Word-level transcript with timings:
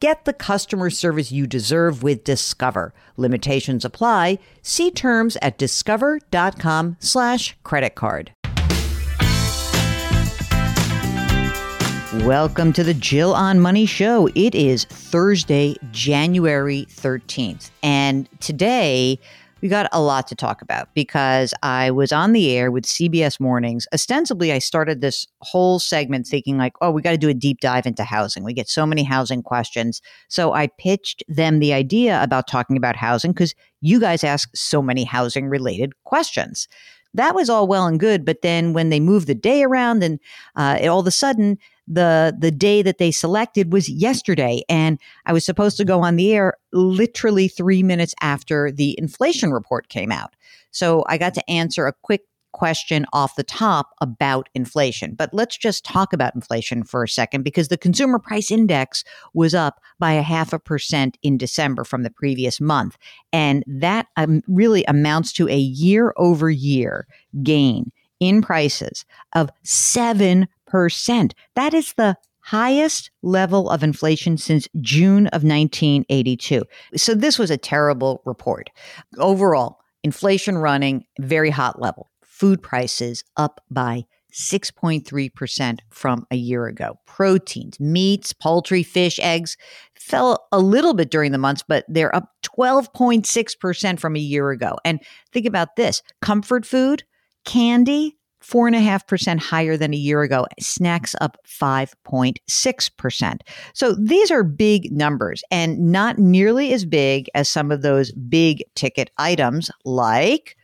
Get 0.00 0.26
the 0.26 0.32
customer 0.32 0.90
service 0.90 1.32
you 1.32 1.48
deserve 1.48 2.04
with 2.04 2.22
Discover. 2.22 2.94
Limitations 3.16 3.84
apply. 3.84 4.38
See 4.62 4.92
terms 4.92 5.36
at 5.42 5.58
discover.com 5.58 6.98
slash 7.00 7.56
credit 7.64 7.96
card. 7.96 8.30
Welcome 12.24 12.72
to 12.74 12.84
the 12.84 12.94
Jill 12.94 13.34
on 13.34 13.58
Money 13.58 13.86
Show. 13.86 14.28
It 14.36 14.54
is 14.54 14.84
Thursday, 14.84 15.74
January 15.90 16.86
13th. 16.90 17.70
And 17.82 18.28
today 18.38 19.18
we 19.60 19.68
got 19.68 19.88
a 19.92 20.00
lot 20.00 20.26
to 20.28 20.36
talk 20.36 20.62
about 20.62 20.88
because 20.94 21.52
I 21.62 21.90
was 21.90 22.12
on 22.12 22.32
the 22.32 22.50
air 22.50 22.70
with 22.70 22.84
CBS 22.84 23.40
Mornings. 23.40 23.86
Ostensibly, 23.92 24.52
I 24.52 24.60
started 24.60 25.00
this 25.00 25.26
whole 25.40 25.78
segment 25.78 26.26
thinking, 26.26 26.58
like, 26.58 26.74
oh, 26.80 26.90
we 26.90 27.02
got 27.02 27.10
to 27.10 27.18
do 27.18 27.28
a 27.28 27.34
deep 27.34 27.60
dive 27.60 27.86
into 27.86 28.04
housing. 28.04 28.44
We 28.44 28.54
get 28.54 28.68
so 28.68 28.86
many 28.86 29.02
housing 29.02 29.42
questions. 29.42 30.00
So 30.28 30.52
I 30.52 30.68
pitched 30.68 31.24
them 31.28 31.58
the 31.58 31.72
idea 31.72 32.22
about 32.22 32.46
talking 32.46 32.76
about 32.76 32.94
housing 32.94 33.32
because 33.32 33.54
you 33.80 33.98
guys 33.98 34.22
ask 34.22 34.48
so 34.54 34.80
many 34.80 35.04
housing 35.04 35.48
related 35.48 35.92
questions. 36.04 36.68
That 37.14 37.34
was 37.34 37.48
all 37.48 37.66
well 37.66 37.86
and 37.86 37.98
good. 37.98 38.24
But 38.24 38.42
then 38.42 38.72
when 38.72 38.90
they 38.90 39.00
moved 39.00 39.26
the 39.26 39.34
day 39.34 39.62
around 39.62 40.02
and 40.02 40.20
uh, 40.56 40.78
all 40.84 41.00
of 41.00 41.06
a 41.06 41.10
sudden, 41.10 41.58
the 41.86 42.36
the 42.38 42.50
day 42.50 42.82
that 42.82 42.98
they 42.98 43.10
selected 43.10 43.72
was 43.72 43.88
yesterday 43.88 44.62
and 44.68 44.98
I 45.24 45.32
was 45.32 45.44
supposed 45.46 45.78
to 45.78 45.86
go 45.86 46.02
on 46.02 46.16
the 46.16 46.34
air 46.34 46.54
literally 46.72 47.48
3 47.48 47.82
minutes 47.82 48.14
after 48.20 48.70
the 48.70 48.94
inflation 48.98 49.52
report 49.52 49.88
came 49.88 50.12
out. 50.12 50.36
So 50.70 51.02
I 51.08 51.16
got 51.16 51.32
to 51.34 51.50
answer 51.50 51.86
a 51.86 51.94
quick 52.02 52.22
question 52.58 53.06
off 53.12 53.36
the 53.36 53.44
top 53.44 53.94
about 54.00 54.48
inflation. 54.52 55.14
But 55.14 55.32
let's 55.32 55.56
just 55.56 55.84
talk 55.84 56.12
about 56.12 56.34
inflation 56.34 56.82
for 56.82 57.04
a 57.04 57.08
second 57.08 57.44
because 57.44 57.68
the 57.68 57.78
consumer 57.78 58.18
price 58.18 58.50
index 58.50 59.04
was 59.32 59.54
up 59.54 59.80
by 60.00 60.14
a 60.14 60.22
half 60.22 60.52
a 60.52 60.58
percent 60.58 61.16
in 61.22 61.38
December 61.38 61.84
from 61.84 62.02
the 62.02 62.10
previous 62.10 62.60
month. 62.60 62.98
And 63.32 63.62
that 63.68 64.08
um, 64.16 64.42
really 64.48 64.84
amounts 64.88 65.32
to 65.34 65.48
a 65.48 65.56
year 65.56 66.12
over 66.16 66.50
year 66.50 67.06
gain 67.44 67.92
in 68.18 68.42
prices 68.42 69.04
of 69.34 69.50
7%. 69.64 70.48
That 71.54 71.74
is 71.74 71.92
the 71.92 72.16
highest 72.40 73.12
level 73.22 73.70
of 73.70 73.84
inflation 73.84 74.36
since 74.36 74.66
June 74.80 75.28
of 75.28 75.44
1982. 75.44 76.64
So 76.96 77.14
this 77.14 77.38
was 77.38 77.52
a 77.52 77.56
terrible 77.56 78.20
report. 78.24 78.70
Overall, 79.16 79.78
inflation 80.02 80.58
running 80.58 81.04
very 81.20 81.50
hot 81.50 81.80
level. 81.80 82.10
Food 82.38 82.62
prices 82.62 83.24
up 83.36 83.60
by 83.68 84.04
6.3% 84.32 85.78
from 85.90 86.24
a 86.30 86.36
year 86.36 86.66
ago. 86.66 87.00
Proteins, 87.04 87.80
meats, 87.80 88.32
poultry, 88.32 88.84
fish, 88.84 89.18
eggs 89.20 89.56
fell 89.98 90.46
a 90.52 90.60
little 90.60 90.94
bit 90.94 91.10
during 91.10 91.32
the 91.32 91.38
months, 91.38 91.64
but 91.66 91.84
they're 91.88 92.14
up 92.14 92.30
12.6% 92.44 93.98
from 93.98 94.14
a 94.14 94.20
year 94.20 94.50
ago. 94.50 94.78
And 94.84 95.00
think 95.32 95.46
about 95.46 95.74
this 95.74 96.00
comfort 96.22 96.64
food, 96.64 97.02
candy, 97.44 98.16
4.5% 98.40 99.40
higher 99.40 99.76
than 99.76 99.92
a 99.92 99.96
year 99.96 100.22
ago, 100.22 100.46
snacks 100.60 101.16
up 101.20 101.38
5.6%. 101.44 103.40
So 103.74 103.96
these 103.96 104.30
are 104.30 104.44
big 104.44 104.92
numbers 104.92 105.42
and 105.50 105.90
not 105.90 106.18
nearly 106.18 106.72
as 106.72 106.84
big 106.84 107.28
as 107.34 107.48
some 107.48 107.72
of 107.72 107.82
those 107.82 108.12
big 108.12 108.62
ticket 108.76 109.10
items 109.18 109.72
like 109.84 110.56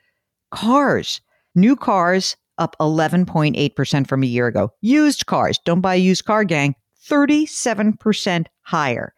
cars. 0.53 1.21
New 1.55 1.77
cars 1.77 2.37
up 2.59 2.77
11.8% 2.81 4.07
from 4.07 4.23
a 4.23 4.27
year 4.27 4.47
ago. 4.47 4.71
Used 4.81 5.27
cars, 5.27 5.59
don't 5.65 5.81
buy 5.81 5.95
a 5.95 5.99
used 5.99 6.25
car, 6.25 6.45
gang, 6.45 6.75
37% 7.09 8.47
higher. 8.63 9.15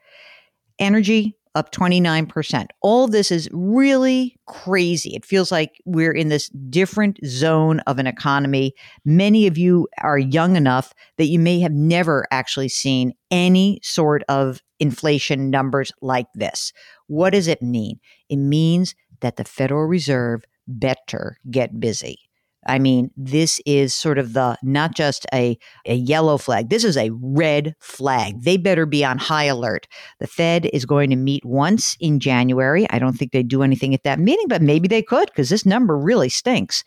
Energy 0.79 1.37
up 1.57 1.73
29%. 1.73 2.67
All 2.83 3.09
this 3.09 3.33
is 3.33 3.49
really 3.51 4.37
crazy. 4.47 5.17
It 5.17 5.25
feels 5.25 5.51
like 5.51 5.81
we're 5.87 6.13
in 6.13 6.29
this 6.29 6.51
different 6.51 7.19
zone 7.25 7.81
of 7.81 7.99
an 7.99 8.07
economy. 8.07 8.75
Many 9.07 9.47
of 9.47 9.57
you 9.57 9.89
are 10.03 10.19
young 10.19 10.55
enough 10.55 10.93
that 11.17 11.27
you 11.27 11.39
may 11.39 11.61
have 11.61 11.73
never 11.73 12.27
actually 12.31 12.69
seen 12.69 13.15
any 13.31 13.81
sort 13.83 14.23
of 14.29 14.61
inflation 14.81 15.49
numbers 15.49 15.91
like 16.03 16.27
this. 16.35 16.75
What 17.07 17.31
does 17.31 17.49
it 17.49 17.63
mean? 17.63 18.01
It 18.29 18.37
means 18.37 18.95
that 19.21 19.37
the 19.37 19.45
Federal 19.45 19.87
Reserve 19.87 20.45
better 20.67 21.39
get 21.51 21.79
busy. 21.81 22.19
I 22.69 22.79
mean, 22.79 23.11
this 23.17 23.61
is 23.65 23.95
sort 23.95 24.19
of 24.19 24.33
the 24.33 24.59
not 24.63 24.95
just 24.95 25.25
a, 25.33 25.57
a 25.87 25.95
yellow 25.95 26.37
flag, 26.37 26.69
this 26.69 26.85
is 26.85 26.97
a 26.97 27.11
red 27.11 27.75
flag. 27.81 28.43
They 28.43 28.57
better 28.57 28.87
be 28.87 29.05
on 29.05 29.19
high 29.19 29.45
alert. 29.45 29.87
The 30.19 30.27
Fed 30.27 30.69
is 30.73 30.85
going 30.85 31.11
to 31.11 31.17
meet 31.17 31.45
once 31.45 31.97
in 32.01 32.19
January. 32.19 32.87
I 32.91 32.99
don't 32.99 33.17
think 33.17 33.33
they 33.33 33.43
do 33.43 33.63
anything 33.63 33.95
at 33.95 34.03
that 34.03 34.19
meeting, 34.19 34.49
but 34.49 34.63
maybe 34.63 34.89
they 34.89 35.03
could 35.03 35.27
because 35.27 35.49
this 35.49 35.65
number 35.65 35.97
really 35.97 36.29
stinks. 36.29 36.83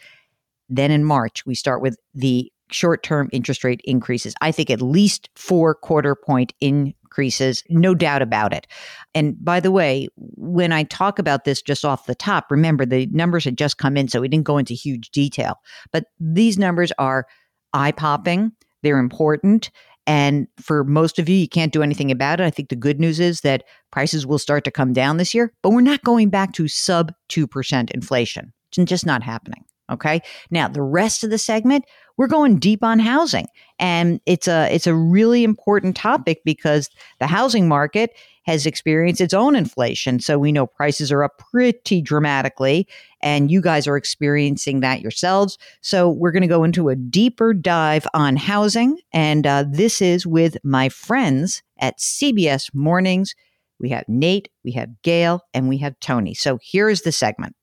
Then 0.67 0.91
in 0.91 1.03
March, 1.03 1.45
we 1.45 1.55
start 1.55 1.81
with 1.81 1.97
the 2.13 2.51
short 2.71 3.01
term 3.01 3.29
interest 3.31 3.63
rate 3.63 3.81
increases. 3.83 4.35
I 4.41 4.51
think 4.51 4.69
at 4.69 4.81
least 4.81 5.29
four 5.35 5.73
quarter 5.73 6.15
point 6.15 6.53
in 6.59 6.93
increases, 7.09 7.63
no 7.69 7.95
doubt 7.95 8.21
about 8.21 8.53
it. 8.53 8.67
And 9.15 9.35
by 9.43 9.59
the 9.59 9.71
way, 9.71 10.07
when 10.15 10.71
I 10.71 10.83
talk 10.83 11.17
about 11.17 11.43
this 11.43 11.61
just 11.61 11.83
off 11.83 12.05
the 12.05 12.13
top, 12.13 12.51
remember 12.51 12.85
the 12.85 13.07
numbers 13.07 13.45
had 13.45 13.57
just 13.57 13.79
come 13.79 13.97
in, 13.97 14.07
so 14.07 14.21
we 14.21 14.27
didn't 14.27 14.45
go 14.45 14.59
into 14.59 14.75
huge 14.75 15.09
detail. 15.09 15.55
But 15.91 16.05
these 16.19 16.59
numbers 16.59 16.91
are 16.99 17.25
eye 17.73 17.91
popping, 17.91 18.51
they're 18.83 18.99
important. 18.99 19.71
And 20.05 20.47
for 20.59 20.83
most 20.83 21.19
of 21.19 21.27
you, 21.29 21.35
you 21.35 21.47
can't 21.47 21.73
do 21.73 21.83
anything 21.83 22.09
about 22.09 22.39
it. 22.39 22.43
I 22.43 22.49
think 22.49 22.69
the 22.69 22.75
good 22.75 22.99
news 22.99 23.19
is 23.19 23.41
that 23.41 23.63
prices 23.91 24.25
will 24.25 24.39
start 24.39 24.63
to 24.63 24.71
come 24.71 24.93
down 24.93 25.17
this 25.17 25.33
year, 25.35 25.51
but 25.61 25.71
we're 25.71 25.81
not 25.81 26.03
going 26.03 26.29
back 26.29 26.53
to 26.53 26.67
sub 26.67 27.13
2% 27.29 27.91
inflation. 27.91 28.53
It's 28.75 28.89
just 28.89 29.05
not 29.05 29.23
happening. 29.23 29.65
Okay. 29.89 30.21
Now, 30.51 30.67
the 30.67 30.81
rest 30.81 31.23
of 31.23 31.29
the 31.29 31.37
segment, 31.37 31.85
we're 32.17 32.27
going 32.27 32.59
deep 32.59 32.83
on 32.83 32.99
housing. 32.99 33.47
And 33.79 34.19
it's 34.25 34.47
a 34.47 34.73
it's 34.73 34.87
a 34.87 34.93
really 34.93 35.43
important 35.43 35.95
topic 35.95 36.41
because 36.43 36.89
the 37.19 37.27
housing 37.27 37.67
market 37.67 38.11
has 38.43 38.65
experienced 38.65 39.21
its 39.21 39.33
own 39.33 39.55
inflation. 39.55 40.19
So 40.19 40.39
we 40.39 40.51
know 40.51 40.65
prices 40.65 41.11
are 41.11 41.23
up 41.23 41.37
pretty 41.37 42.01
dramatically 42.01 42.87
and 43.21 43.51
you 43.51 43.61
guys 43.61 43.87
are 43.87 43.95
experiencing 43.95 44.79
that 44.79 45.01
yourselves. 45.01 45.57
So 45.81 46.09
we're 46.09 46.31
going 46.31 46.41
to 46.41 46.47
go 46.47 46.63
into 46.63 46.89
a 46.89 46.95
deeper 46.95 47.53
dive 47.53 48.07
on 48.13 48.35
housing 48.35 48.97
and 49.13 49.45
uh, 49.45 49.65
this 49.69 50.01
is 50.01 50.25
with 50.25 50.57
my 50.63 50.89
friends 50.89 51.61
at 51.79 51.99
CBS 51.99 52.73
Mornings. 52.73 53.35
We 53.79 53.89
have 53.89 54.03
Nate, 54.07 54.49
we 54.65 54.71
have 54.73 54.89
Gayle, 55.03 55.41
and 55.53 55.69
we 55.69 55.77
have 55.77 55.97
Tony. 55.99 56.33
So 56.33 56.57
here 56.61 56.89
is 56.89 57.03
the 57.03 57.13
segment. 57.13 57.55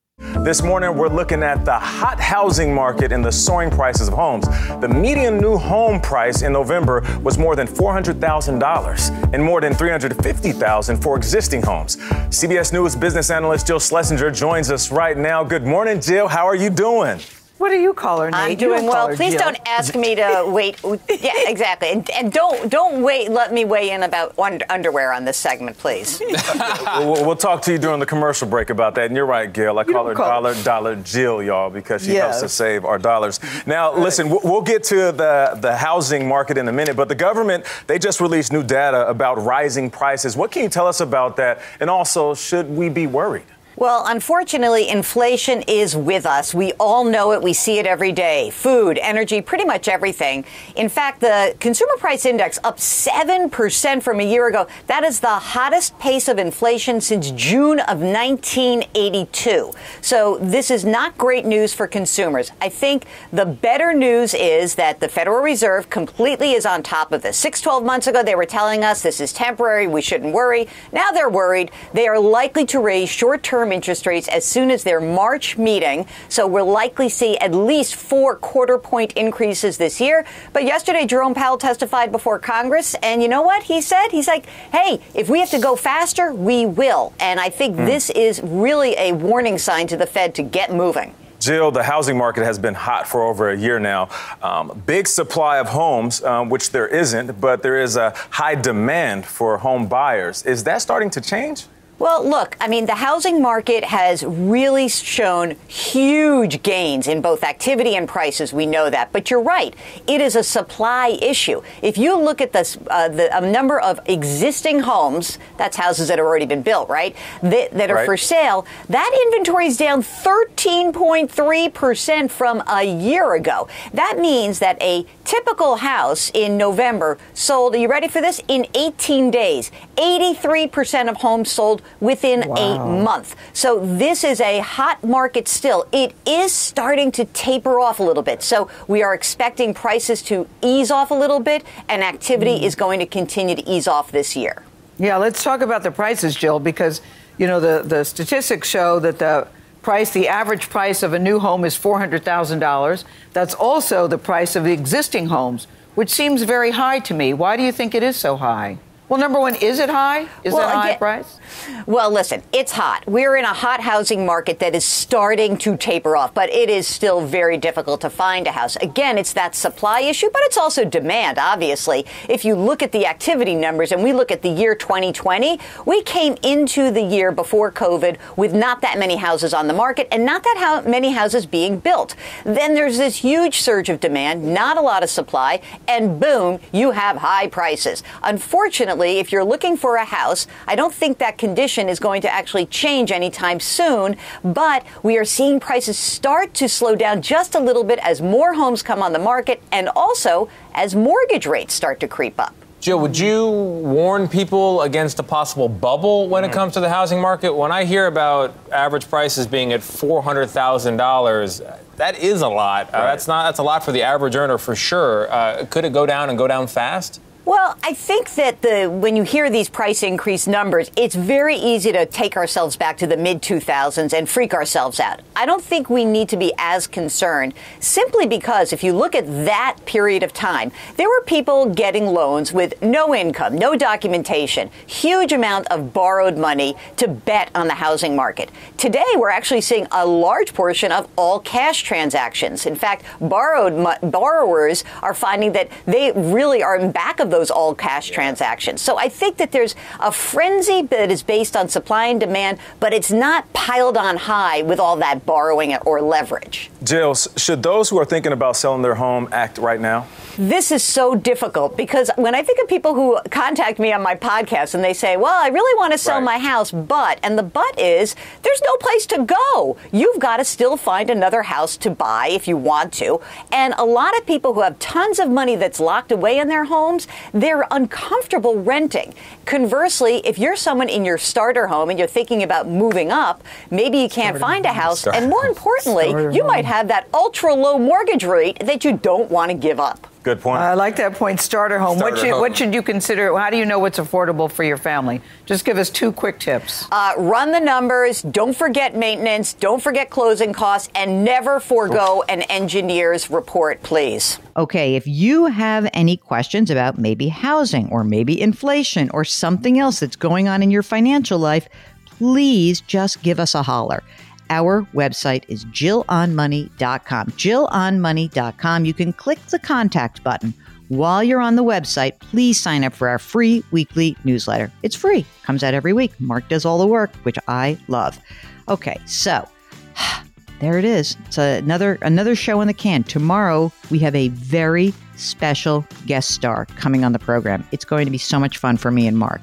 This 0.47 0.63
morning, 0.63 0.97
we're 0.97 1.09
looking 1.09 1.43
at 1.43 1.67
the 1.67 1.79
hot 1.79 2.19
housing 2.19 2.73
market 2.73 3.13
and 3.13 3.23
the 3.23 3.31
soaring 3.31 3.69
prices 3.69 4.09
of 4.09 4.15
homes. 4.15 4.47
The 4.81 4.89
median 4.89 5.37
new 5.37 5.59
home 5.59 6.01
price 6.01 6.41
in 6.41 6.55
November 6.55 7.03
was 7.23 7.37
more 7.37 7.55
than 7.55 7.67
$400,000 7.67 9.35
and 9.35 9.45
more 9.45 9.61
than 9.61 9.75
$350,000 9.75 11.03
for 11.03 11.19
existing 11.19 11.63
homes. 11.63 11.97
CBS 12.31 12.73
News 12.73 12.97
business 12.97 13.29
analyst 13.31 13.67
Jill 13.67 13.79
Schlesinger 13.79 14.31
joins 14.31 14.71
us 14.71 14.91
right 14.91 15.19
now. 15.19 15.45
Good 15.45 15.65
morning, 15.67 16.01
Jill. 16.01 16.29
How 16.29 16.47
are 16.47 16.57
you 16.57 16.71
doing? 16.71 17.21
What 17.59 17.71
do 17.71 17.77
you 17.77 17.95
call 17.95 18.21
her, 18.21 18.31
Nate? 18.31 18.41
I'm 18.41 18.57
doing 18.57 18.85
well. 18.85 19.15
Please 19.17 19.33
Jill. 19.33 19.41
don't 19.41 19.59
ask 19.67 19.95
me 19.95 20.15
to 20.15 20.45
wait. 20.49 20.79
Yeah, 21.09 21.33
exactly. 21.47 21.89
And, 21.89 22.09
and, 22.11 22.33
don't 22.33 22.71
don't 22.71 23.03
wait. 23.03 23.31
Let 23.31 23.53
me 23.53 23.65
weigh 23.65 23.91
in 23.91 24.03
about 24.03 24.35
underwear 24.69 25.13
on 25.13 25.25
this 25.25 25.39
segment, 25.39 25.79
please. 25.79 26.21
we'll, 26.99 27.25
we'll, 27.25 27.37
talk 27.37 27.63
to 27.63 27.73
you 27.73 27.79
during 27.79 27.99
the 27.99 28.07
commercial 28.07 28.47
break 28.47 28.69
about 28.69 28.95
that. 28.97 29.07
And 29.07 29.17
you're 29.17 29.27
right, 29.27 29.51
Gayle. 29.51 29.79
I 29.79 29.85
call 29.85 30.07
her 30.07 30.15
call 30.15 30.29
Dollar 30.29 30.63
Dollar 30.63 30.97
Jill, 30.97 31.43
y'all, 31.43 31.71
because 31.71 32.05
she 32.05 32.13
yes. 32.13 32.41
helps 32.41 32.43
us 32.45 32.53
save 32.53 32.85
our 32.85 32.99
dollars. 32.99 33.41
Now, 33.67 33.93
right. 33.93 34.03
listen, 34.03 34.29
we'll 34.29 34.61
get 34.61 34.85
to 34.85 35.13
the 35.13 35.59
the 35.59 35.75
housing 35.77 36.29
market 36.29 36.59
in 36.59 36.69
a 36.69 36.73
minute, 36.73 36.95
but 36.95 37.09
the 37.09 37.15
government 37.15 37.65
they 37.87 37.99
just 37.99 38.21
released 38.21 38.53
new 38.53 38.63
data 38.63 39.09
about 39.09 39.43
rising 39.43 39.91
prices. 39.91 40.37
What 40.37 40.51
can 40.51 40.63
you 40.63 40.69
tell 40.69 40.87
us 40.87 41.01
about 41.01 41.37
that? 41.37 41.63
And 41.81 41.89
also, 41.89 42.35
should 42.35 42.69
we 42.69 42.91
be 42.91 43.07
worried? 43.07 43.47
Well, 43.79 44.05
unfortunately, 44.07 44.89
inflation 44.89 45.63
is 45.69 45.95
with 45.95 46.25
us. 46.25 46.55
We 46.55 46.73
all 46.81 47.05
know 47.05 47.33
it. 47.33 47.43
We 47.43 47.53
see 47.53 47.79
it 47.79 47.85
every 47.85 48.11
day. 48.11 48.49
Food, 48.49 48.97
energy, 48.97 49.43
pretty 49.43 49.67
much 49.67 49.87
everything. 49.87 50.47
In 50.77 50.89
fact, 50.89 51.21
the 51.21 51.55
consumer 51.61 51.93
price 51.99 52.25
index 52.25 52.59
up 52.65 52.79
7% 52.79 54.03
from 54.03 54.21
a 54.21 54.23
year 54.23 54.49
ago. 54.49 54.67
That 54.87 55.05
is 55.05 55.21
the 55.21 55.29
hottest 55.29 55.99
pace 55.99 56.27
of 56.27 56.39
inflation 56.39 57.03
since 57.03 57.31
June 57.33 57.81
of 57.81 58.01
1982. 58.01 59.73
So 60.01 60.39
this 60.41 60.71
is 60.71 60.87
not 60.87 61.19
great 61.19 61.45
news 61.45 61.75
for 61.75 61.87
consumers. 61.87 62.53
I 62.63 62.71
think 62.71 63.05
the 63.31 63.45
better 63.45 63.93
news 63.93 64.33
is 64.33 64.77
that 64.77 65.01
the 65.01 65.09
Federal 65.09 65.43
Reserve 65.43 65.91
completely 65.91 66.53
is 66.53 66.65
on 66.65 66.83
top 66.83 67.13
of 67.13 67.21
this. 67.21 67.37
Six, 67.37 67.61
12 67.61 67.85
months 67.85 68.07
ago, 68.07 68.23
they 68.23 68.37
were 68.37 68.47
telling 68.47 68.85
us 68.85 69.03
this 69.03 69.21
is 69.21 69.35
temporary. 69.35 69.87
We 69.87 70.01
shouldn't 70.01 70.33
worry. 70.33 70.67
Now 70.93 71.11
they're 71.11 71.29
worried. 71.29 71.71
They 71.93 72.09
are 72.09 72.19
likely 72.19 72.65
to 72.67 72.81
raise 72.81 73.11
short 73.11 73.43
term 73.43 73.66
interest 73.73 74.07
rates 74.07 74.29
as 74.29 74.45
soon 74.45 74.71
as 74.71 74.85
their 74.85 75.01
March 75.01 75.57
meeting. 75.57 76.07
So 76.29 76.47
we'll 76.47 76.71
likely 76.71 77.09
see 77.09 77.37
at 77.39 77.55
least 77.55 77.95
four 77.97 78.37
quarter 78.37 78.79
point 78.79 79.13
increases 79.13 79.79
this 79.79 80.01
year. 80.01 80.27
But 80.53 80.65
yesterday, 80.65 81.07
Jerome 81.07 81.35
Powell 81.35 81.59
testified 81.59 82.13
before 82.13 82.39
Congress. 82.39 82.95
And 83.03 83.23
you 83.23 83.29
know 83.29 83.43
what 83.43 83.65
he 83.65 83.81
said? 83.81 84.09
He's 84.11 84.29
like, 84.29 84.47
hey, 84.73 85.01
if 85.15 85.29
we 85.29 85.41
have 85.41 85.51
to 85.51 85.61
go 85.61 85.77
faster, 85.77 86.33
we 86.33 86.67
will. 86.67 87.13
And 87.21 87.41
I 87.41 87.51
think 87.51 87.77
mm. 87.77 87.87
this 87.87 88.11
is 88.11 88.41
really 88.43 88.95
a 88.99 89.13
warning 89.13 89.59
sign 89.59 89.87
to 89.89 89.97
the 89.97 90.07
Fed 90.07 90.35
to 90.37 90.43
get 90.43 90.73
moving. 90.73 91.15
Jill, 91.39 91.71
the 91.71 91.83
housing 91.83 92.17
market 92.17 92.45
has 92.45 92.59
been 92.59 92.75
hot 92.75 93.07
for 93.07 93.23
over 93.23 93.51
a 93.51 93.57
year 93.57 93.79
now. 93.79 94.09
Um, 94.43 94.83
big 94.87 95.07
supply 95.07 95.59
of 95.59 95.69
homes, 95.69 96.25
um, 96.25 96.49
which 96.49 96.71
there 96.71 96.89
isn't, 96.89 97.41
but 97.41 97.63
there 97.63 97.81
is 97.81 97.97
a 97.97 98.15
high 98.31 98.55
demand 98.55 99.27
for 99.27 99.59
home 99.59 99.87
buyers. 99.87 100.43
Is 100.45 100.65
that 100.65 100.83
starting 100.83 101.11
to 101.11 101.21
change? 101.21 101.67
Well, 101.99 102.29
look, 102.29 102.59
I 102.61 102.69
mean, 102.69 102.85
the 102.85 102.97
housing 102.97 103.41
market 103.41 103.83
has 103.85 104.23
really 104.23 104.87
shown 104.89 105.57
huge 105.67 106.63
gains 106.63 107.09
in 107.09 107.23
both 107.23 107.43
activity 107.43 107.97
and 107.97 108.07
prices. 108.07 108.53
We 108.53 108.67
know 108.67 108.91
that. 108.91 109.13
But 109.13 109.31
you're 109.31 109.41
right. 109.41 109.75
It 110.07 110.21
is 110.21 110.37
a 110.37 110.43
supply 110.43 111.17
issue. 111.23 111.63
If 111.81 111.97
you 111.97 112.19
look 112.19 112.43
at 112.43 112.53
this, 112.53 112.77
uh, 112.89 113.09
the 113.09 113.41
number 113.41 113.81
of 113.81 113.99
existing 114.07 114.81
homes, 114.81 115.39
that's 115.57 115.79
houses 115.79 116.09
that 116.09 116.19
have 116.19 116.27
already 116.27 116.45
been 116.45 116.61
built, 116.61 116.91
right, 116.91 117.17
that, 117.41 117.71
that 117.73 117.91
are 117.91 117.95
right. 117.95 118.05
for 118.05 118.19
sale, 118.19 118.67
that 118.91 119.19
inventory 119.25 119.67
is 119.67 119.79
down 119.79 120.03
13.3% 120.03 122.31
from 122.31 122.63
a 122.69 122.83
year 122.83 123.33
ago. 123.35 123.69
That 123.95 124.19
means 124.19 124.59
that 124.59 124.77
a 124.83 125.07
typical 125.25 125.77
house 125.77 126.31
in 126.35 126.59
November 126.59 127.17
sold, 127.33 127.75
are 127.75 127.79
you 127.79 127.89
ready 127.89 128.09
for 128.09 128.21
this? 128.21 128.43
In 128.49 128.67
18 128.75 129.31
days. 129.31 129.73
83% 129.97 131.09
of 131.09 131.17
homes 131.17 131.51
sold 131.51 131.81
within 132.01 132.49
wow. 132.49 132.57
a 132.57 133.03
month. 133.03 133.37
So 133.53 133.81
this 133.81 134.25
is 134.25 134.41
a 134.41 134.61
hot 134.61 135.03
market 135.05 135.49
still. 135.49 135.87
It 135.93 136.15
is 136.27 136.53
starting 136.53 137.11
to 137.13 137.25
taper 137.27 137.81
off 137.81 138.01
a 138.01 138.03
little 138.03 138.23
bit. 138.23 138.43
So 138.43 138.71
we 138.89 139.03
are 139.03 139.15
expecting 139.15 139.75
prices 139.75 140.23
to 140.23 140.49
ease 140.63 140.91
off 140.91 141.11
a 141.11 141.15
little 141.15 141.41
bit, 141.41 141.65
and 141.89 142.03
activity 142.03 142.59
mm. 142.61 142.63
is 142.63 142.75
going 142.75 143.01
to 143.01 143.07
continue 143.07 143.55
to 143.55 143.69
ease 143.69 143.89
off 143.89 144.13
this 144.13 144.37
year. 144.37 144.63
Yeah, 144.99 145.17
let's 145.17 145.43
talk 145.43 145.61
about 145.61 145.83
the 145.83 145.91
prices, 145.91 146.35
Jill, 146.35 146.59
because 146.59 147.03
you 147.39 147.47
know 147.47 147.61
the, 147.61 147.83
the 147.87 148.05
statistics 148.05 148.69
show 148.69 148.99
that 149.01 149.19
the 149.19 149.47
price, 149.87 150.11
the 150.11 150.27
average 150.27 150.69
price 150.69 151.05
of 151.05 151.13
a 151.13 151.19
new 151.19 151.39
home 151.39 151.65
is 151.65 151.79
$400,000. 151.79 153.05
That's 153.33 153.55
also 153.55 154.09
the 154.09 154.19
price 154.19 154.57
of 154.57 154.65
the 154.65 154.73
existing 154.73 155.27
homes, 155.27 155.69
which 155.95 156.11
seems 156.11 156.43
very 156.43 156.73
high 156.73 156.99
to 156.99 157.15
me. 157.15 157.33
Why 157.33 157.57
do 157.57 157.63
you 157.63 157.71
think 157.71 157.95
it 157.95 158.03
is 158.03 158.17
so 158.17 158.37
high? 158.37 158.79
Well, 159.09 159.21
number 159.21 159.39
one, 159.39 159.55
is 159.55 159.79
it 159.79 159.89
high? 159.89 160.27
Is 160.43 160.53
well, 160.53 160.69
it 160.69 160.73
high 160.73 160.89
again, 160.89 160.99
price? 160.99 161.39
Well, 161.87 162.11
listen, 162.11 162.43
it's 162.53 162.73
hot. 162.73 163.07
We're 163.07 163.37
in 163.37 163.45
a 163.45 163.55
hot 163.55 163.81
housing 163.81 164.27
market 164.27 164.59
that 164.59 164.75
is 164.75 164.85
starting 164.85 165.57
to 165.59 165.77
taper 165.77 166.17
off, 166.17 166.35
but 166.35 166.51
it 166.51 166.69
is 166.69 166.89
still 166.89 167.25
very 167.25 167.57
difficult 167.57 168.01
to 168.01 168.11
find 168.11 168.49
a 168.49 168.53
house. 168.53 168.75
Again, 168.77 169.17
it's 169.17 169.33
that 169.35 169.55
supply 169.55 170.01
issue, 170.01 170.29
but 170.33 170.43
it's 170.47 170.57
also 170.57 170.85
demand, 170.85 171.39
obviously. 171.39 172.05
If 172.29 172.45
you 172.45 172.57
look 172.57 172.83
at 172.83 172.91
the 172.91 173.07
activity 173.07 173.55
numbers 173.55 173.93
and 173.93 174.03
we 174.03 174.13
look 174.13 174.33
at 174.33 174.43
the 174.43 174.49
year 174.49 174.75
2020, 174.75 175.61
we 175.85 176.03
came 176.03 176.37
into 176.43 176.91
the 176.91 177.03
year 177.03 177.31
before 177.31 177.71
COVID 177.71 178.17
with 178.37 178.55
not 178.55 178.81
that 178.81 178.99
many 178.99 179.15
houses 179.15 179.55
on 179.55 179.69
the 179.69 179.75
market 179.75 180.09
and 180.11 180.27
not 180.27 180.43
that 180.43 180.83
many 180.85 181.13
houses 181.13 181.47
being 181.47 181.79
built. 181.79 182.17
Then 182.43 182.75
there's 182.75 182.99
this 182.99 183.19
huge 183.19 183.61
surge 183.61 183.89
of 183.89 184.01
demand, 184.01 184.43
not 184.43 184.77
a 184.77 184.81
lot 184.81 185.05
of 185.05 185.11
supply, 185.11 185.61
and 185.87 186.19
boom, 186.19 186.59
you 186.73 186.91
have 186.91 187.19
high 187.19 187.47
prices. 187.47 188.03
Unfortunately, 188.25 188.96
unfortunately, 188.97 189.21
if 189.21 189.33
you're 189.33 189.45
looking 189.45 189.77
for 189.77 189.97
a 189.97 190.05
house, 190.05 190.47
I 190.67 190.75
don't 190.75 190.95
think 190.95 191.19
that 191.19 191.39
condition 191.39 191.89
is 191.89 192.01
going 192.01 192.23
to 192.23 192.33
actually 192.33 192.67
change 192.67 193.13
anytime 193.13 193.61
soon. 193.61 194.17
But 194.43 194.85
we 195.03 195.19
are 195.19 195.25
seeing 195.25 195.61
prices 195.61 195.99
start 195.99 196.55
to 196.55 196.69
slow 196.69 196.97
down 196.97 197.23
just 197.23 197.55
a 197.55 197.61
little 197.61 197.85
bit 197.85 197.99
as 198.01 198.21
more 198.23 198.55
homes 198.55 198.83
come 198.83 199.03
on 199.03 199.13
the 199.13 199.19
market 199.19 199.61
and 199.73 199.89
also 199.95 200.49
as 200.75 200.95
mortgage 200.95 201.47
rates 201.47 201.75
start 201.75 202.01
to 202.01 202.09
creep 202.09 202.41
up. 202.41 202.55
Jill, 202.81 203.01
would 203.01 203.19
you 203.19 203.49
warn 203.49 204.29
people 204.29 204.83
against 204.83 205.19
a 205.19 205.23
possible 205.23 205.69
bubble 205.69 206.29
when 206.29 206.45
it 206.45 206.53
comes 206.53 206.75
to 206.75 206.81
the 206.81 206.89
housing 206.89 207.21
market? 207.21 207.53
When 207.53 207.73
I 207.73 207.85
hear 207.85 208.07
about 208.07 208.55
average 208.71 209.09
prices 209.09 209.47
being 209.47 209.73
at 209.73 209.83
four 209.83 210.23
hundred 210.23 210.49
thousand 210.51 210.97
dollars, 210.99 211.63
that 211.97 212.19
is 212.19 212.43
a 212.43 212.49
lot. 212.49 212.89
Uh, 212.89 213.03
that's 213.07 213.27
not. 213.27 213.45
That's 213.45 213.59
a 213.59 213.63
lot 213.63 213.83
for 213.83 213.93
the 213.93 214.03
average 214.03 214.37
earner 214.37 214.59
for 214.59 214.77
sure. 214.77 215.31
Uh, 215.33 215.67
could 215.69 215.85
it 215.85 215.93
go 215.93 216.07
down 216.07 216.29
and 216.29 216.39
go 216.39 216.47
down 216.47 216.67
fast? 216.67 217.21
Well, 217.47 217.79
I 217.85 217.93
think 217.93 218.35
that 218.35 218.61
the 218.63 218.89
when 218.91 219.15
you 219.15 219.23
hear 219.23 219.49
these 219.49 219.69
price 219.69 220.03
increase 220.03 220.49
numbers, 220.49 220.91
it's 220.97 221.15
very 221.15 221.55
easy 221.55 221.93
to 221.93 222.05
take 222.05 222.37
ourselves 222.37 222.75
back 222.75 222.97
to 222.97 223.07
the 223.07 223.17
mid 223.17 223.41
2000s 223.41 224.13
and 224.13 224.29
freak 224.29 224.53
ourselves 224.53 224.99
out. 224.99 225.21
I 225.37 225.47
don't 225.47 225.63
think 225.63 225.89
we 225.89 226.05
need 226.05 226.29
to 226.31 226.37
be 226.37 226.53
as 226.59 226.89
concerned 226.89 227.55
simply 227.79 228.27
because 228.27 228.73
if 228.73 228.83
you 228.83 228.93
look 228.95 229.15
at 229.15 229.27
that 229.45 229.77
period 229.87 230.25
of 230.25 230.33
time, 230.33 230.73
there 230.97 231.09
were 231.09 231.21
people 231.21 231.73
getting 231.73 232.07
loans 232.07 232.53
with 232.53 232.83
no 232.83 233.15
income, 233.15 233.57
no 233.57 233.77
documentation, 233.77 234.69
huge 234.85 235.31
amount 235.31 235.69
of 235.69 235.93
borrowed 235.93 236.37
money 236.37 236.75
to 236.97 237.07
bet 237.07 237.53
on 237.55 237.69
the 237.69 237.75
housing 237.75 238.17
market. 238.17 238.51
Today, 238.77 239.05
we're 239.15 239.31
actually 239.31 239.61
seeing 239.61 239.87
a 239.93 240.05
large 240.05 240.53
portion 240.53 240.91
of 240.91 241.09
all 241.15 241.39
cash 241.39 241.85
transactions. 241.85 242.67
In 242.67 242.75
fact, 242.75 243.05
borrowed 243.21 244.01
borrowers 244.03 244.83
are 245.01 245.15
finding 245.15 245.53
that 245.53 245.71
they 245.85 246.11
really 246.11 246.61
are 246.61 246.75
in 246.75 246.91
back 246.91 247.21
of 247.21 247.31
the 247.31 247.36
those 247.37 247.51
all 247.51 247.75
cash 247.75 248.11
transactions. 248.11 248.81
So 248.81 248.97
I 248.97 249.09
think 249.11 249.37
that 249.37 249.53
there's 249.53 249.75
a 250.01 250.11
frenzy 250.11 250.81
that 250.83 251.11
is 251.11 251.23
based 251.23 251.55
on 251.55 251.69
supply 251.69 252.07
and 252.07 252.19
demand, 252.19 252.59
but 252.81 252.95
it's 252.95 253.11
not 253.11 253.53
piled 253.53 253.99
on 253.99 254.17
high 254.17 254.63
with 254.63 254.81
all 254.81 254.97
that 254.97 255.27
borrowing 255.27 255.77
or 255.85 256.01
leverage. 256.01 256.71
Jill, 256.83 257.15
should 257.15 257.63
those 257.63 257.91
who 257.91 257.99
are 257.99 258.07
thinking 258.07 258.33
about 258.33 258.57
selling 258.57 258.81
their 258.81 258.95
home 258.95 259.29
act 259.33 259.59
right 259.59 259.81
now? 259.81 260.07
This 260.39 260.71
is 260.71 260.83
so 260.83 261.15
difficult 261.15 261.77
because 261.77 262.11
when 262.17 262.35
I 262.35 262.43
think 262.43 262.59
of 262.61 262.69
people 262.69 262.95
who 262.95 263.19
contact 263.31 263.79
me 263.79 263.93
on 263.93 264.03
my 264.03 264.15
podcast 264.15 264.75
and 264.75 264.85
they 264.85 264.93
say, 264.93 265.17
Well, 265.17 265.35
I 265.35 265.49
really 265.49 265.77
want 265.79 265.93
to 265.93 265.99
sell 265.99 266.19
right. 266.19 266.25
my 266.25 266.39
house, 266.39 266.71
but, 266.71 267.19
and 267.23 267.39
the 267.39 267.43
but 267.43 267.79
is, 267.79 268.15
there's 268.43 268.63
no 268.67 268.77
place 268.77 269.07
to 269.07 269.25
go. 269.25 269.77
You've 269.93 270.19
got 270.19 270.37
to 270.37 270.45
still 270.45 270.77
find 270.77 271.09
another 271.11 271.43
house 271.43 271.77
to 271.79 271.91
buy 271.91 272.29
if 272.29 272.47
you 272.47 272.57
want 272.57 272.93
to. 272.95 273.21
And 273.51 273.75
a 273.79 273.85
lot 273.85 274.17
of 274.19 274.27
people 274.27 274.55
who 274.55 274.61
have 274.61 274.79
tons 274.79 275.19
of 275.19 275.31
money 275.31 275.57
that's 275.57 275.81
locked 275.81 276.13
away 276.13 276.39
in 276.39 276.49
their 276.49 276.65
homes, 276.65 277.09
they're 277.33 277.67
uncomfortable 277.71 278.61
renting. 278.61 279.15
Conversely, 279.45 280.19
if 280.25 280.39
you're 280.39 280.57
someone 280.57 280.89
in 280.89 281.05
your 281.05 281.19
starter 281.19 281.67
home 281.67 281.91
and 281.91 281.99
you're 281.99 282.09
thinking 282.09 282.43
about 282.43 282.69
moving 282.69 283.11
up, 283.11 283.43
maybe 283.71 283.99
you 283.99 284.09
can't 284.09 284.37
starter 284.37 284.39
find 284.39 284.67
a 284.67 284.73
house. 284.73 285.01
Starter 285.01 285.19
and 285.19 285.31
more 285.31 285.47
importantly, 285.47 286.09
you 286.09 286.43
home. 286.43 286.47
might 286.47 286.65
have 286.65 286.89
that 286.89 287.09
ultra 287.15 287.55
low 287.55 287.79
mortgage 287.79 288.25
rate 288.25 288.59
that 288.61 288.85
you 288.85 288.97
don't 288.97 289.31
want 289.31 289.51
to 289.51 289.57
give 289.57 289.81
up. 289.81 290.07
Good 290.27 290.41
point. 290.41 290.61
I 290.61 290.75
like 290.75 290.97
that 290.97 291.15
point. 291.15 291.41
Starter 291.41 291.79
home. 291.79 291.99
Starter 291.99 292.17
what, 292.17 292.21
should, 292.21 292.31
home. 292.31 292.41
what 292.41 292.57
should 292.57 292.75
you 292.75 292.83
consider? 292.83 293.39
How 293.39 293.49
do 293.49 293.57
you 293.57 293.65
know 293.65 293.79
what's 293.79 294.01
affordable 294.01 294.51
for 294.51 294.65
your 294.65 294.77
family? 294.77 295.21
Just 295.45 295.65
give 295.65 295.79
us 295.79 295.89
two 295.89 296.11
quick 296.11 296.41
tips. 296.41 296.89
Uh, 296.91 297.13
run 297.17 297.53
the 297.53 297.61
numbers. 297.61 298.23
Don't 298.23 298.53
forget 298.53 298.97
maintenance. 298.97 299.53
Don't 299.53 299.81
forget 299.81 300.11
closing 300.11 300.53
costs, 300.53 300.91
and 300.97 301.25
never 301.25 301.61
forego 301.61 302.25
an 302.29 302.43
engineer's 302.43 303.31
report, 303.31 303.85
please. 303.85 304.41
Okay, 304.57 304.97
if 304.97 305.07
you 305.07 305.47
have 305.47 305.89
any 305.93 306.17
questions 306.17 306.73
about 306.73 306.99
maybe 306.99 307.29
housing 307.29 307.89
or 307.91 308.03
maybe 308.03 308.41
inflation 308.41 309.09
or 309.15 309.25
something 309.25 309.79
else 309.79 310.01
that's 310.01 310.17
going 310.17 310.49
on 310.49 310.61
in 310.61 310.73
your 310.73 310.83
financial 310.83 311.39
life, 311.39 311.69
please 312.05 312.81
just 312.81 313.23
give 313.23 313.39
us 313.39 313.55
a 313.55 313.63
holler. 313.63 314.03
Our 314.51 314.83
website 314.95 315.45
is 315.49 315.65
jillonmoney.com. 315.67 317.27
Jillonmoney.com. 317.29 318.85
You 318.85 318.95
can 318.95 319.13
click 319.13 319.45
the 319.47 319.59
contact 319.59 320.23
button. 320.23 320.55
While 320.89 321.25
you're 321.25 321.41
on 321.41 321.57
the 321.57 321.65
website, 321.65 322.19
please 322.21 322.61
sign 322.61 322.85
up 322.85 322.93
for 322.93 323.09
our 323.09 323.19
free 323.19 323.65
weekly 323.73 324.17
newsletter. 324.23 324.71
It's 324.85 324.95
free, 324.95 325.27
comes 325.43 325.65
out 325.65 325.75
every 325.75 325.93
week. 325.93 326.13
Mark 326.21 326.49
does 326.49 326.65
all 326.65 326.79
the 326.79 326.87
work, 326.87 327.13
which 327.25 327.39
I 327.49 327.77
love. 327.89 328.21
Okay, 328.69 328.97
so 329.05 329.49
there 330.61 330.79
it 330.79 330.85
is. 330.85 331.17
It's 331.27 331.39
another 331.39 331.99
another 332.03 332.37
show 332.37 332.61
in 332.61 332.69
the 332.69 332.75
can. 332.75 333.03
Tomorrow 333.03 333.73
we 333.91 333.99
have 333.99 334.15
a 334.15 334.29
very 334.29 334.95
special 335.17 335.85
guest 336.07 336.31
star 336.31 336.67
coming 336.77 337.05
on 337.05 337.13
the 337.13 337.19
program. 337.19 337.67
It's 337.73 337.85
going 337.85 338.05
to 338.05 338.11
be 338.13 338.19
so 338.19 338.39
much 338.39 338.59
fun 338.59 338.77
for 338.77 338.93
me 338.93 339.09
and 339.09 339.19
Mark. 339.19 339.41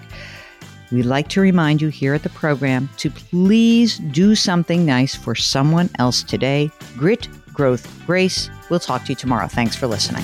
We'd 0.93 1.07
like 1.07 1.27
to 1.29 1.41
remind 1.41 1.81
you 1.81 1.87
here 1.87 2.13
at 2.13 2.21
the 2.21 2.29
program 2.29 2.87
to 2.97 3.09
please 3.09 3.97
do 3.97 4.35
something 4.35 4.85
nice 4.85 5.15
for 5.15 5.33
someone 5.33 5.89
else 5.97 6.21
today. 6.21 6.69
Grit, 6.95 7.27
growth, 7.51 8.05
grace. 8.05 8.47
We'll 8.69 8.79
talk 8.79 9.03
to 9.05 9.09
you 9.09 9.15
tomorrow. 9.15 9.47
Thanks 9.47 9.75
for 9.75 9.87
listening. 9.87 10.23